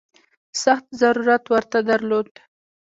[0.63, 2.29] سخت ضرورت ورته درلود.